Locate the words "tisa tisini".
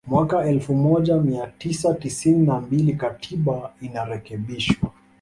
1.47-2.45